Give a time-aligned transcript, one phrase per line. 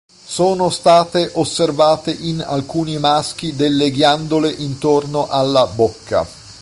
[0.25, 6.25] Sono state osservate in alcuni maschi delle ghiandole intorno alla bocca.